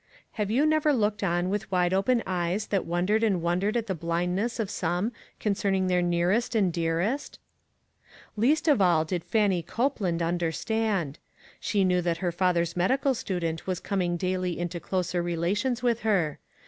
[0.31, 3.93] Have you never looked on with wide open eyes that wondered and wondered at the
[3.93, 7.37] blindness of some concerning their nearest and dearest?
[8.35, 11.19] Least of all did Fannie Copeland under stand.
[11.59, 13.13] She knew that her father's medical ONE.
[13.13, 13.25] COMMONPLACE DAY.
[13.27, 16.39] student was coming daily into closer rela tions with her.